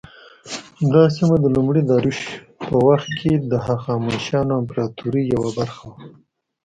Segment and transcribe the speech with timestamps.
[0.93, 2.19] دا سیمه د لومړي داریوش
[2.67, 5.99] په وخت کې د هخامنشیانو امپراطورۍ یوه برخه وه.